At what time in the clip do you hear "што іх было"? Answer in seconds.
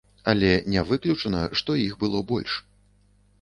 1.61-2.23